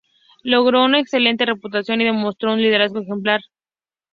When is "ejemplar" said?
3.01-3.41